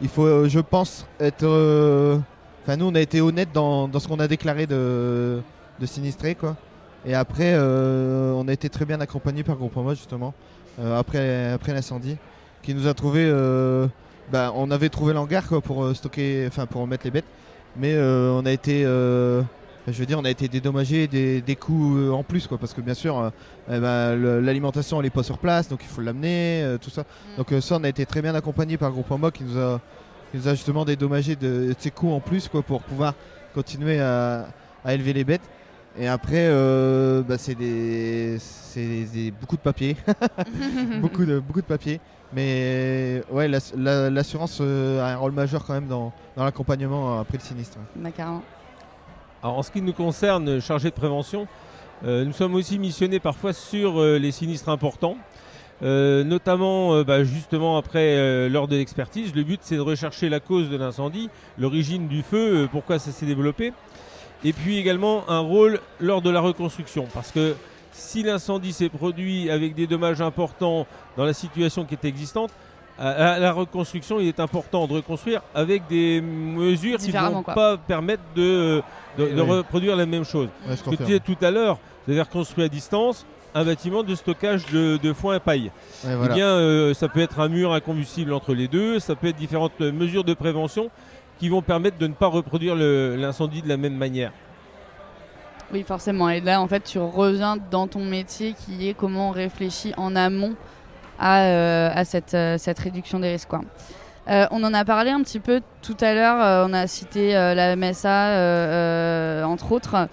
[0.00, 1.44] il faut, euh, je pense, être.
[1.44, 2.18] euh,
[2.64, 5.40] Enfin, nous, on a été honnête dans, dans ce qu'on a déclaré de,
[5.80, 6.54] de sinistré, quoi.
[7.06, 10.34] Et après, euh, on a été très bien accompagné par Groupama, justement,
[10.78, 12.16] euh, après, après l'incendie,
[12.62, 13.20] qui nous a trouvé.
[13.24, 13.86] euh,
[14.30, 17.24] bah, on avait trouvé l'hangar, quoi, pour euh, stocker, enfin, pour mettre les bêtes.
[17.76, 18.84] Mais on a été.
[19.92, 22.74] Je veux dire, on a été dédommagé des, des coûts euh, en plus, quoi, parce
[22.74, 23.30] que bien sûr, euh,
[23.70, 27.04] eh ben, l'alimentation elle est pas sur place, donc il faut l'amener, euh, tout ça.
[27.36, 29.80] Donc euh, ça, on a été très bien accompagné par Groupama qui nous a,
[30.30, 33.14] qui nous a justement dédommagé de, de ces coûts en plus, quoi, pour pouvoir
[33.54, 34.46] continuer à,
[34.84, 35.42] à élever les bêtes.
[36.00, 38.38] Et après, euh, bah, c'est des,
[39.40, 39.96] beaucoup de papier,
[41.00, 42.00] beaucoup de, beaucoup de papier.
[42.32, 44.64] Mais ouais, l'ass- la- l'assurance a
[45.06, 47.78] un rôle majeur quand même dans, dans l'accompagnement après le sinistre.
[47.96, 48.42] Bah, carrément.
[49.42, 51.46] En ce qui nous concerne, chargé de prévention,
[52.04, 55.16] euh, nous sommes aussi missionnés parfois sur euh, les sinistres importants.
[55.80, 60.70] Euh, notamment bah, justement après lors de l'expertise, le but c'est de rechercher la cause
[60.70, 63.72] de l'incendie, l'origine du feu, pourquoi ça s'est développé,
[64.42, 67.54] et puis également un rôle lors de la reconstruction, parce que
[67.92, 72.50] si l'incendie s'est produit avec des dommages importants dans la situation qui était existante,
[72.98, 77.42] à à la reconstruction, il est important de reconstruire avec des mesures qui ne vont
[77.42, 77.54] quoi.
[77.54, 78.82] pas permettre de,
[79.16, 79.50] de, Oui, de oui.
[79.50, 80.48] reproduire la même chose.
[80.68, 84.14] Ouais, Ce que tu disais tout à l'heure, c'est-à-dire construire à distance un bâtiment de
[84.14, 85.70] stockage de, de foin et paille.
[86.04, 86.26] Voilà.
[86.30, 89.28] Eh bien, euh, ça peut être un mur à combustible entre les deux, ça peut
[89.28, 90.90] être différentes euh, mesures de prévention
[91.38, 94.32] qui vont permettre de ne pas reproduire l'incendie de la même manière.
[95.72, 96.28] Oui, forcément.
[96.30, 100.16] Et là, en fait, tu reviens dans ton métier qui est comment on réfléchit en
[100.16, 100.54] amont
[101.18, 102.04] à, euh,
[102.34, 103.50] euh, cette réduction des risques.
[104.28, 106.66] Euh, on en a parlé un petit peu tout à l'heure.
[106.68, 110.08] on a cité la MSA, entre autres.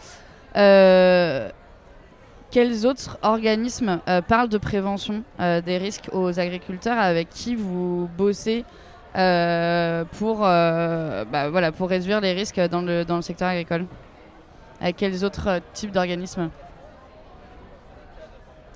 [2.51, 8.63] Quels autres organismes parlent de prévention des risques aux agriculteurs avec qui vous bossez
[9.13, 13.85] pour, bah, voilà, pour réduire les risques dans le, dans le secteur agricole?
[14.79, 16.49] Avec quels autres types d'organismes?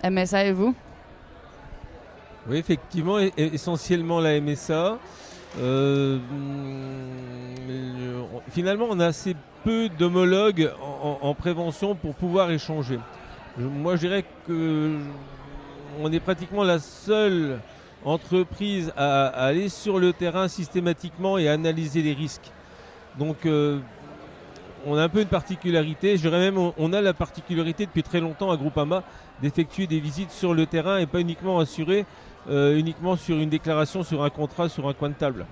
[0.03, 0.75] MSA et vous?
[2.47, 4.97] Oui, effectivement, essentiellement la MSA.
[5.59, 12.99] Euh, hum, finalement, on a assez peu d'homologues en, en- en prévention pour pouvoir échanger.
[13.57, 14.97] Moi, je dirais que
[16.01, 17.59] on est pratiquement la seule
[18.05, 22.51] entreprise à, aller sur le terrain systématiquement et à analyser les risques.
[23.17, 23.79] Donc, euh,
[24.85, 26.15] on a un peu une particularité.
[26.15, 29.03] Je dirais même, on a la particularité depuis très longtemps à Groupama
[29.41, 32.05] d'effectuer des visites sur le terrain et pas uniquement assurer
[32.49, 35.45] euh, uniquement sur une déclaration, sur un contrat, sur un coin de table.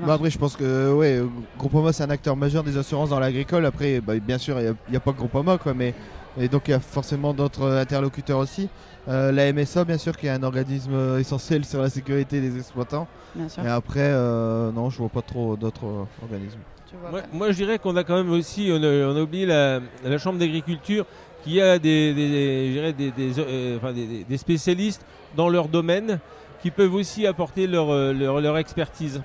[0.00, 1.20] Bah, après, je pense que ouais,
[1.58, 3.66] Groupama c'est un acteur majeur des assurances dans l'agricole.
[3.66, 5.94] Après, bah, bien sûr, il n'y a, pas que Groupama, quoi, mais
[6.40, 8.68] et donc il y a forcément d'autres euh, interlocuteurs aussi.
[9.08, 13.06] Euh, la MSA, bien sûr, qui est un organisme essentiel sur la sécurité des exploitants.
[13.34, 13.64] Bien sûr.
[13.64, 16.60] Et après, euh, non, je vois pas trop d'autres organismes.
[16.88, 19.44] Tu vois Moi, je dirais qu'on a quand même aussi, on a, on a oublié
[19.44, 21.04] la, la Chambre d'agriculture
[21.44, 25.04] qui a des, des- euh, enfin, des- spécialistes
[25.36, 26.18] dans leur domaine
[26.62, 29.22] qui peuvent aussi apporter leur, euh, leur, leur expertise.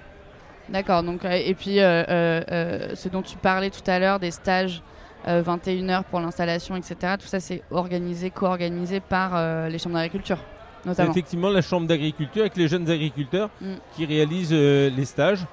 [0.69, 1.03] D'accord.
[1.03, 4.32] Donc euh, et puis euh, euh, euh, ce dont tu parlais tout à l'heure des
[4.32, 4.82] stages
[5.25, 6.95] 21 heures pour l'installation, etc.
[7.19, 10.38] Tout ça c'est organisé, co-organisé par les chambres d'agriculture.
[10.86, 11.12] notamment.
[11.12, 13.65] effectivement la chambre d'agriculture avec les jeunes agriculteurs Mm.
[13.95, 15.45] qui réalisent les stages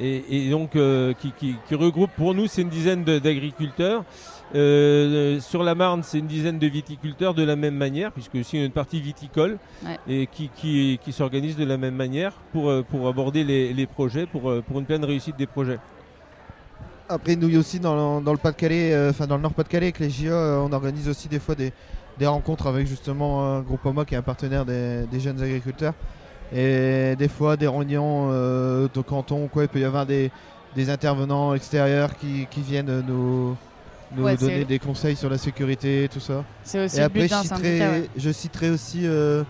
[0.00, 0.72] et, et donc
[1.20, 4.02] qui, qui, qui regroupe pour nous c'est une dizaine d'agriculteurs.
[4.54, 8.64] Euh, sur la Marne, c'est une dizaine de viticulteurs de la même manière, puisque a
[8.64, 9.98] une partie viticole Ouais.
[10.08, 13.86] et qui, qui, qui s'organise de la même manière pour, euh, pour aborder les, les
[13.86, 15.78] projets, pour, euh, pour une pleine réussite des projets.
[17.08, 20.10] Après, nous aussi, dans, le- dans le Pas-de-Calais, euh, enfin dans le Nord-Pas-de-Calais, avec les
[20.10, 21.72] JO, euh, on organise aussi des fois des,
[22.18, 25.94] des rencontres avec justement un Groupama qui est un partenaire des, des jeunes agriculteurs.
[26.54, 30.30] Et des fois, des réunions euh, de canton, quoi, il peut y avoir des,
[30.76, 33.56] des intervenants extérieurs qui, qui viennent nous,
[34.16, 36.44] nous Ouais, donner des conseils sur la sécurité, tout ça.
[36.62, 37.46] C'est aussi Et le après, but je citerai,
[37.78, 37.90] syndicat.
[37.90, 38.08] ouais.
[38.16, 39.42] je citerai aussi, euh,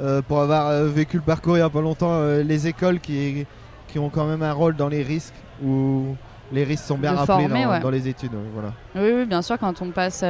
[0.00, 3.46] euh, pour avoir euh, vécu le parcours il n'y a pas longtemps, les écoles qui,
[3.88, 6.16] qui ont quand même un rôle dans les risques, où
[6.52, 7.80] les risques sont bien rappelés former, dans, ouais.
[7.80, 8.32] dans les études.
[8.52, 8.72] voilà.
[8.94, 10.22] Oui, oui, bien sûr, quand on passe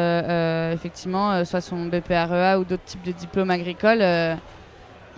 [0.72, 4.02] effectivement soit son BPREA ou d'autres types de diplômes agricoles,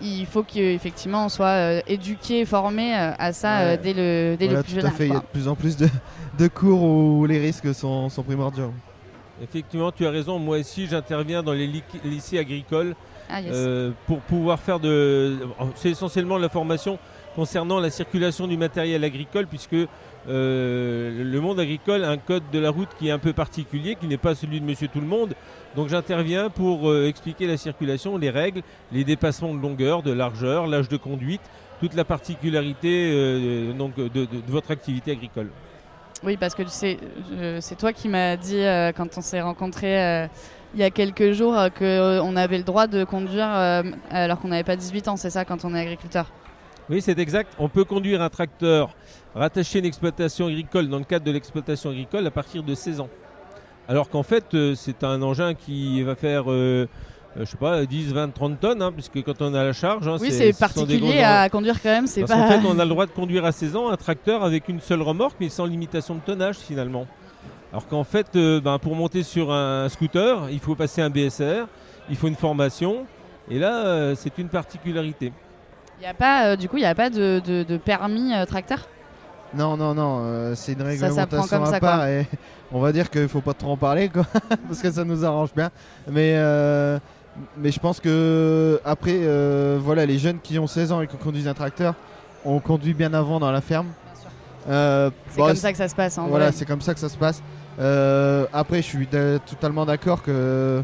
[0.03, 3.79] il faut qu'effectivement on soit euh, éduqué, formé euh, à ça euh, Ouais.
[3.79, 4.95] dès le, dès Voilà, le plus tout jeune à âge.
[4.97, 5.89] fait, il y a de plus en plus de,
[6.39, 8.73] de cours où les risques sont, sont primordiaux.
[9.43, 10.39] Effectivement, tu as raison.
[10.39, 12.95] Moi aussi, j'interviens dans les lyc- lycées agricoles
[13.29, 13.51] Ah, yes.
[13.55, 15.37] euh, pour pouvoir faire de.
[15.75, 16.99] C'est essentiellement la formation
[17.35, 19.77] concernant la circulation du matériel agricole, puisque
[20.29, 23.95] euh, le monde agricole a un code de la route qui est un peu particulier,
[23.97, 25.35] qui n'est pas celui de Monsieur Tout le Monde.
[25.77, 28.63] Donc j'interviens pour euh, expliquer la circulation, les règles,
[28.93, 31.43] les dépassements de longueur, de largeur, l'âge de conduite,
[31.81, 35.51] toute la particularité euh, donc de- de- votre activité agricole.
[36.25, 36.99] Oui, parce que c'est
[37.79, 38.63] toi qui m'as dit
[38.97, 40.27] quand on s'est rencontrés
[40.75, 43.47] il y a quelques jours qu'on avait le droit de conduire
[44.11, 46.27] alors qu'on n'avait pas 18 ans, c'est ça, quand on est agriculteur?
[46.89, 47.53] Oui, c'est exact.
[47.59, 48.95] On peut conduire un tracteur
[49.35, 53.01] rattaché à une exploitation agricole dans le cadre de l'exploitation agricole à partir de 16
[53.01, 53.09] ans.
[53.89, 56.89] Alors qu'en fait, euh, c'est un engin qui va faire, euh,
[57.37, 60.09] euh, je sais pas, 10, 20, 30 tonnes, hein, puisque quand on a la charge,
[60.09, 62.49] hein, Oui, c'est particulier à conduire quand même, c'est pas.
[62.49, 65.03] fait, on a le droit de conduire à 16 ans un tracteur avec une seule
[65.03, 67.07] remorque, mais sans limitation de tonnage finalement.
[67.73, 71.67] Alors qu'en fait, euh, ben, pour monter sur un scooter, il faut passer un BSR,
[72.09, 73.05] il faut une formation,
[73.51, 75.33] et là, euh, c'est une particularité.
[76.03, 78.45] Y a pas, euh, du coup, il n'y a pas de, de- de permis euh,
[78.45, 78.87] tracteur?
[79.55, 82.27] Non, non, non, euh, c'est une Ça s'apprend réglementation comme à ça, part et
[82.73, 84.27] on va dire qu'il faut pas trop en parler quoi,
[84.69, 85.71] parce que ça nous arrange bien.
[86.11, 86.99] Mais, euh,
[87.57, 91.17] mais je pense que après, euh, voilà, les jeunes qui ont 16 ans et qui
[91.17, 91.95] conduisent un tracteur,
[92.45, 93.87] on conduit bien avant dans la ferme.
[94.69, 96.19] Euh, C'est comme ça que ça se passe.
[96.19, 96.55] En Voilà, vrai.
[96.55, 97.41] c'est comme ça que ça se passe.
[97.79, 100.83] Euh, après, je suis d'a- totalement d'accord que euh,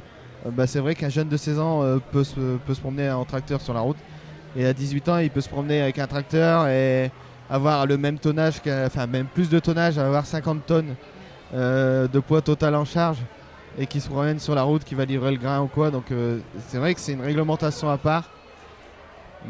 [0.53, 3.25] bah, c'est vrai qu'un jeune de 16 ans euh, peut, se, peut se promener en
[3.25, 3.97] tracteur sur la route.
[4.57, 7.11] Et à 18 ans, il peut se promener avec un tracteur et
[7.49, 10.95] avoir le même tonnage, enfin même plus de tonnage, avoir 50 tonnes
[11.55, 13.19] euh, de poids total en charge
[13.79, 15.91] et qui se promène sur la route, qui va livrer le grain ou quoi.
[15.91, 16.39] Donc euh,
[16.69, 18.25] c'est vrai que c'est une réglementation à part.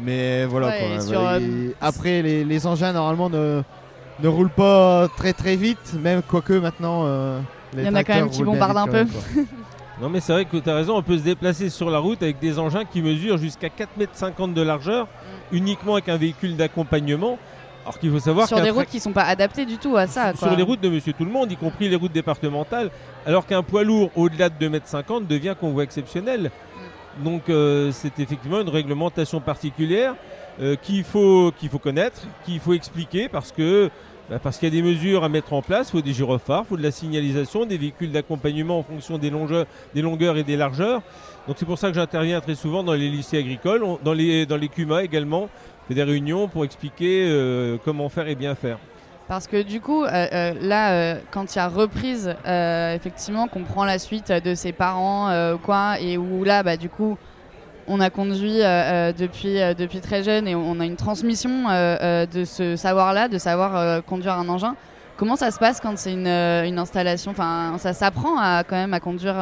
[0.01, 0.95] Mais voilà Ouais, quoi.
[0.95, 1.39] et sur, euh,
[1.81, 3.61] Après, les, les engins normalement ne,
[4.21, 7.05] ne roulent pas très très vite, même quoique maintenant.
[7.75, 9.05] Il y en a quand même qui bombardent un peu.
[10.03, 12.21] Non mais c'est vrai que tu as raison, on peut se déplacer sur la route
[12.21, 15.07] avec des engins qui mesurent jusqu'à 4,50 m de largeur,
[15.53, 17.39] uniquement avec un véhicule d'accompagnement.
[17.85, 20.33] Alors qu'il faut savoir Sur des routes qui sont pas adaptées du tout à ça.
[20.33, 20.49] Quoi.
[20.49, 22.91] sur les routes de Monsieur Tout le Monde, y compris les routes départementales,
[23.25, 26.51] alors qu'un poids lourd au-delà de 2,50 m devient convoi exceptionnel.
[27.19, 30.15] Donc euh, c'est effectivement une réglementation particulière
[30.59, 33.89] euh, qu'il faut, qu'il faut connaître, qu'il faut expliquer parce que
[34.29, 36.63] bah, parce qu'il y a des mesures à mettre en place, il faut des gyrophares,
[36.65, 40.43] il faut de la signalisation, des véhicules d'accompagnement en fonction des longueurs, des longueurs et
[40.43, 41.01] des largeurs.
[41.47, 44.55] Donc c'est pour ça que j'interviens très souvent dans les lycées agricoles, dans les, dans
[44.55, 45.43] les CUMA également,
[45.83, 48.77] on fait des réunions pour expliquer euh, comment faire et bien faire.
[49.27, 53.83] Parce que du coup, euh, euh, là, quand il y a reprise, effectivement, qu'on prend
[53.83, 57.17] la suite de ses parents, quoi, et où là, bah, du coup,
[57.87, 58.65] on a conduit euh,
[59.09, 63.37] euh, depuis, euh, depuis très jeune et on a une transmission de ce savoir-là, de
[63.37, 64.75] savoir conduire un engin.
[65.17, 67.31] Comment ça se passe quand c'est une, une installation?
[67.31, 69.35] Enfin, ça s'apprend à, quand même à conduire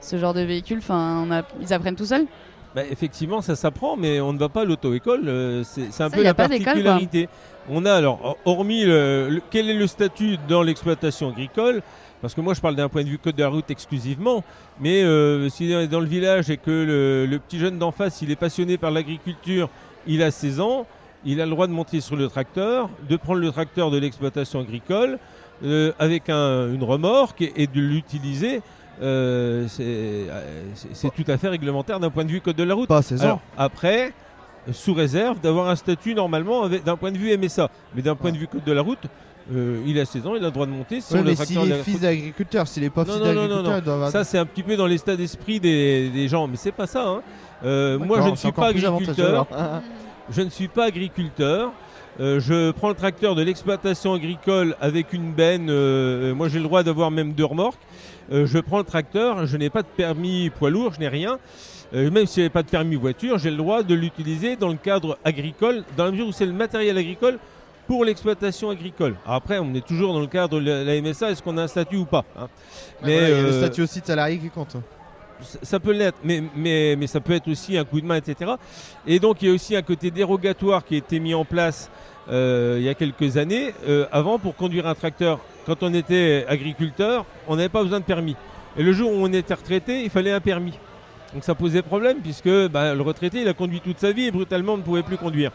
[0.00, 0.78] ce genre de véhicule.
[0.78, 2.26] Enfin, on a- ils apprennent tout seuls.
[2.74, 5.62] Bah, effectivement, ça s'apprend, mais on ne va pas à l'auto-école.
[5.64, 7.28] c'est un Ça, peu la particularité.
[7.70, 11.82] On a alors, hor- hormis le, le- quel est le statut dans l'exploitation agricole,
[12.24, 14.42] parce que moi je parle d'un point de vue code de la route exclusivement,
[14.80, 17.90] mais euh, si on est dans le village et que le, le petit jeune d'en
[17.92, 19.68] face, il est passionné par l'agriculture,
[20.06, 20.86] il a 16 ans,
[21.26, 24.60] il a le droit de monter sur le tracteur, de prendre le tracteur de l'exploitation
[24.60, 25.18] agricole
[25.64, 28.62] euh, avec un- une remorque et, et de l'utiliser.
[29.02, 32.88] euh, c'est tout à fait réglementaire d'un point de vue code de la route.
[32.88, 33.24] Pas à 16 ans.
[33.24, 34.12] Alors, après,
[34.72, 37.68] sous réserve d'avoir un statut normalement d'un point de vue MSA.
[37.94, 39.04] Mais d'un point de vue code de la route,
[39.52, 41.58] euh, il a 16 ans, il a le droit de monter sur Ouais, mais s'il
[41.72, 43.78] est fils d'agriculteur, s'il est pas Non, fils d'agriculteur, non.
[43.78, 44.10] il doit avoir.
[44.10, 47.06] Ça, c'est un petit peu dans l'état d'esprit des, des gens, mais c'est pas ça.
[47.06, 47.22] hein.
[47.64, 49.46] Euh, moi, je ne suis pas agriculteur.
[50.30, 51.72] Je ne suis pas agriculteur.
[52.18, 55.68] Euh, je prends le tracteur de l'exploitation agricole avec une benne.
[55.68, 57.80] euh, moi, j'ai le droit d'avoir même deux remorques.
[58.32, 59.44] Je prends le tracteur.
[59.46, 60.92] Je n'ai pas de permis poids lourd.
[60.94, 61.38] Je n'ai rien.
[61.94, 64.68] Euh, même si je n'ai pas de permis voiture, j'ai le droit de l'utiliser dans
[64.70, 67.38] le cadre agricole, dans la mesure où c'est le matériel agricole
[67.86, 69.14] pour l'exploitation agricole.
[69.24, 71.30] Alors après, on est toujours dans le cadre de la MSA.
[71.30, 72.48] Est-ce qu'on a un statut ou pas hein.
[73.02, 74.76] Mais il y a le euh, statut aussi de salarié qui compte.
[75.42, 78.16] ça- ça peut l'être, mais, mais, mais ça peut être aussi un coup de main,
[78.16, 78.52] etc.
[79.06, 81.90] Et donc il y a aussi un côté dérogatoire qui a été mis en place
[82.30, 83.74] euh, il y a quelques années.
[83.86, 88.04] Euh, avant, pour conduire un tracteur, quand on était agriculteur, on n'avait pas besoin de
[88.04, 88.36] permis.
[88.76, 90.72] Et le jour où on était retraité, il fallait un permis.
[91.34, 94.30] Donc ça posait problème puisque bah, le retraité, il a conduit toute sa vie et
[94.30, 95.50] brutalement ne pouvait plus conduire.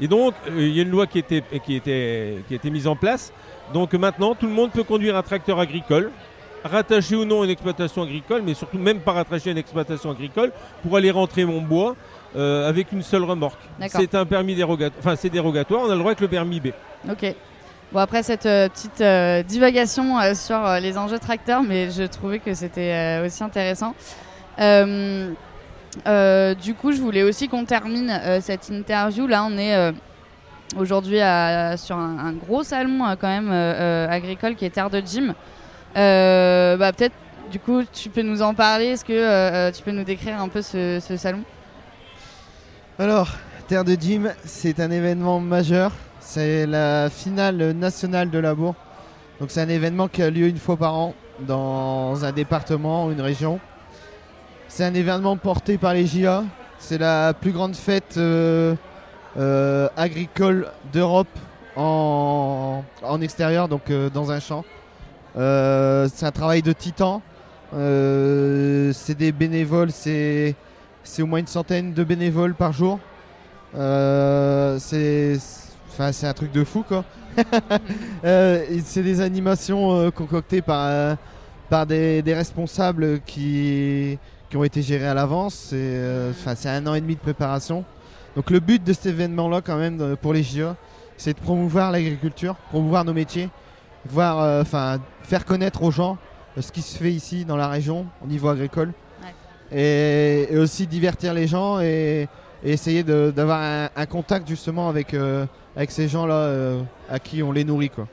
[0.00, 2.70] Et donc euh, il y a une loi qui était, qui, était, qui a été
[2.70, 3.32] mise en place.
[3.72, 6.10] Donc maintenant, tout le monde peut conduire un tracteur agricole
[6.64, 10.10] rattaché ou non à une exploitation agricole, mais surtout même pas rattaché à une exploitation
[10.10, 11.96] agricole, pour aller rentrer mon bois
[12.36, 13.60] euh, avec une seule remorque.
[13.88, 16.68] C'est un permis dérogatoire, enfin c'est dérogatoire, on a le droit avec le permis B.
[17.08, 17.34] Ok.
[17.90, 22.52] Bon, après cette euh, petite euh, divagation sur les enjeux tracteurs, mais je trouvais que
[22.52, 23.94] c'était aussi intéressant.
[26.06, 29.26] Euh, du coup, je voulais aussi qu'on termine euh, cette interview.
[29.26, 29.92] Là, on est euh,
[30.76, 31.18] aujourd'hui
[31.76, 35.34] sur un, gros salon quand même agricole qui est Terre de Gym.
[35.94, 37.14] Bah, Peut-être,
[37.50, 38.86] du coup, tu peux nous en parler.
[38.86, 41.42] Est-ce que tu peux nous décrire un peu ce, ce salon?
[42.98, 43.28] Alors,
[43.68, 45.92] Terre de Gym, c'est un événement majeur.
[46.20, 48.74] C'est la finale nationale de la bourre.
[49.40, 53.12] Donc c'est un événement qui a lieu une fois par an dans un département ou
[53.12, 53.60] une région.
[54.68, 56.44] C'est un événement porté par les JA.
[56.78, 58.74] C'est la plus grande fête euh,
[59.38, 61.26] euh, agricole d'Europe
[61.74, 64.64] en, en extérieur, donc euh, dans un champ.
[65.34, 67.22] C'est un travail de titan.
[67.72, 70.54] C'est des bénévoles, c'est
[71.18, 73.00] au moins une centaine de bénévoles par jour.
[73.72, 75.38] C'est
[76.00, 77.04] un truc de fou quoi.
[78.22, 81.16] C'est des animations concoctées par,
[81.70, 84.18] par des, des responsables qui,
[84.50, 85.54] qui ont été gérés à l'avance.
[85.70, 87.84] C'est euh, c'est un an et demi de préparation.
[88.36, 90.70] Donc le but de cet événement-là quand même de- pour les JO,
[91.16, 93.48] c'est de promouvoir l'agriculture, promouvoir nos métiers,
[94.08, 96.16] voir, euh, enfin, faire connaître aux gens
[96.56, 98.92] euh, ce qui se fait ici dans la région au niveau agricole.
[99.70, 102.26] Et, et aussi divertir les gens et,
[102.64, 105.44] et essayer d'avoir un, un contact justement avec, euh,
[105.76, 106.80] avec ces gens-là euh,
[107.10, 107.90] à qui on les nourrit.
[107.90, 108.06] Quoi.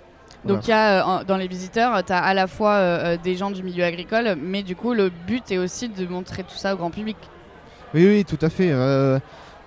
[0.46, 3.18] Donc il y a euh, dans les visiteurs, tu as à la fois euh, euh,
[3.22, 6.56] des gens du milieu agricole, mais du coup le but est aussi de montrer tout
[6.56, 7.18] ça au grand public.
[7.94, 8.72] Oui, oui, tout à fait.
[8.72, 9.20] Euh,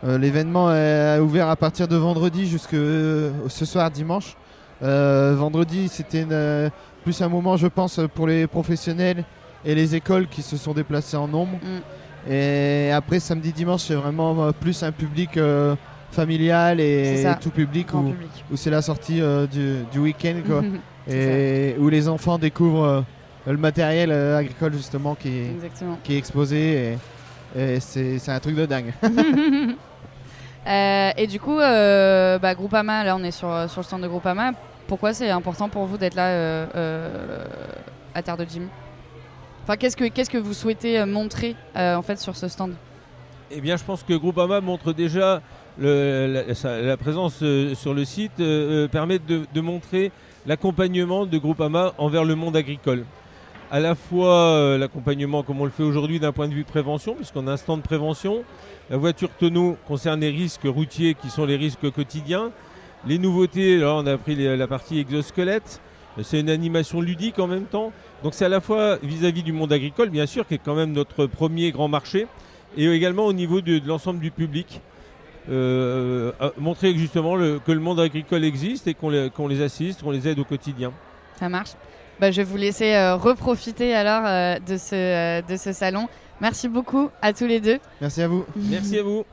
[0.04, 4.36] euh, L'événement est ouvert à partir de vendredi jusque euh, ce soir dimanche.
[4.82, 6.70] Euh, vendredi, c'était euh,
[7.02, 9.24] plus un moment, je pense, pour les professionnels
[9.64, 11.58] et les écoles qui se sont déplacés en nombre.
[11.62, 12.30] Mm.
[12.30, 15.74] Et après, samedi, dimanche, c'est vraiment euh, plus un public euh,
[16.10, 18.44] familial et tout public où, public.
[18.50, 20.62] où c'est la sortie euh, du, du week-end quoi.
[21.10, 23.00] Et où les enfants découvrent euh,
[23.46, 25.98] le matériel euh, agricole justement qui, Exactement.
[26.04, 26.96] qui est exposé
[27.56, 28.92] et, et c'est c'est un truc de dingue.
[30.66, 34.08] Euh, et du coup, euh, bah, Groupama, là on est sur, sur le stand de
[34.08, 34.52] Groupama.
[34.86, 37.44] Pourquoi c'est important pour vous d'être là euh, euh,
[38.14, 38.68] à Terre de Gym?
[39.64, 42.72] Enfin, qu'est-ce que qu'est-ce que vous souhaitez montrer euh, en fait sur ce stand?
[43.50, 45.40] Eh bien, je pense que Groupama montre déjà
[45.80, 50.10] la, présence euh, sur le site, euh, euh, permet de, montrer
[50.46, 53.04] l'accompagnement de Groupama envers le monde agricole.
[53.70, 57.46] À la fois l'accompagnement comme on le fait aujourd'hui d'un point de vue prévention, puisqu'on
[57.48, 58.42] a un stand de prévention.
[58.88, 62.50] La voiture tonneau concerne les risques routiers qui sont les risques quotidiens.
[63.06, 65.82] Les nouveautés, là on a pris la partie exosquelette.
[66.22, 67.92] C'est une animation ludique en même temps.
[68.22, 70.92] Donc c'est à la fois vis-à-vis du monde agricole, bien sûr, qui est quand même
[70.92, 72.26] notre premier grand marché,
[72.78, 74.80] et également au niveau de l'ensemble du public.
[75.50, 80.10] Euh, à- montrer justement le- que le monde agricole existe et qu'on les, assiste, qu'on
[80.10, 80.92] les aide au quotidien.
[81.38, 81.70] Ça marche
[82.20, 86.06] bah, Je vais vous laisser euh, reprofiter alors euh, de, ce, euh, de ce salon.
[86.40, 87.78] Merci beaucoup à tous les deux.
[88.00, 88.44] Merci à vous.
[88.56, 89.24] Merci à vous.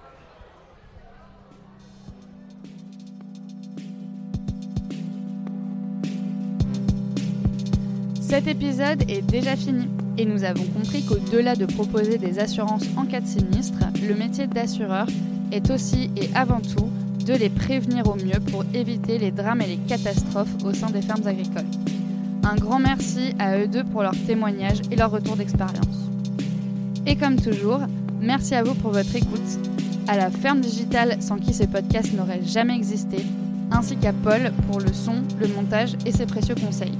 [8.21, 9.87] Cet épisode est déjà fini
[10.17, 13.77] et nous avons compris qu'au-delà de proposer des assurances en cas de sinistre,
[14.07, 15.07] le métier d'assureur
[15.51, 16.89] est aussi et avant tout
[17.25, 21.01] de les prévenir au mieux pour éviter les drames et les catastrophes au sein des
[21.01, 21.65] fermes agricoles.
[22.43, 26.09] Un grand merci à eux deux pour leur témoignage et leur retour d'expérience.
[27.07, 27.79] Et comme toujours,
[28.21, 29.59] merci à vous pour votre écoute,
[30.07, 33.17] à la ferme digitale sans qui ce podcast n'aurait jamais existé,
[33.71, 36.97] ainsi qu'à Paul pour le son, le montage et ses précieux conseils.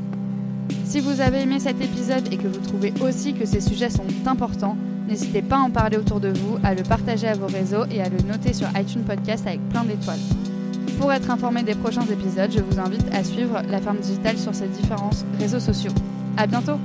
[0.86, 4.06] Si vous avez aimé cet épisode et que vous trouvez aussi que ces sujets sont
[4.26, 4.78] importants,
[5.08, 8.02] N'hésitez pas à en parler autour de vous, à le partager à vos réseaux et
[8.02, 10.20] à le noter sur iTunes Podcast avec plein d'étoiles.
[11.00, 14.56] Pour être informé des prochains épisodes, je vous invite à suivre La Ferme Digitale sur
[14.56, 15.92] ses différents réseaux sociaux.
[16.38, 16.80] À bientôt!